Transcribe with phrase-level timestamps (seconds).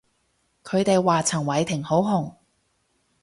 [0.63, 2.33] 佢哋話陳偉霆好紅